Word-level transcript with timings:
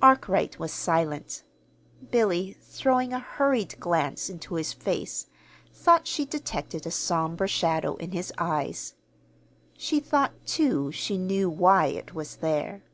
Arkwright 0.00 0.58
was 0.58 0.72
silent. 0.72 1.42
Billy, 2.10 2.56
throwing 2.62 3.12
a 3.12 3.18
hurried 3.18 3.78
glance 3.78 4.30
into 4.30 4.54
his 4.54 4.72
face, 4.72 5.26
thought 5.70 6.06
she 6.06 6.24
detected 6.24 6.86
a 6.86 6.90
somber 6.90 7.46
shadow 7.46 7.96
in 7.96 8.12
his 8.12 8.32
eyes. 8.38 8.94
She 9.76 10.00
thought, 10.00 10.32
too, 10.46 10.92
she 10.92 11.18
knew 11.18 11.50
why 11.50 11.88
it 11.88 12.14
was 12.14 12.36
there. 12.36 12.84